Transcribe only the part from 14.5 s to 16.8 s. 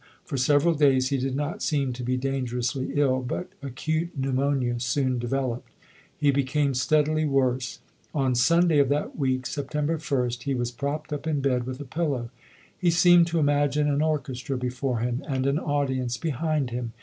before him and an audience behind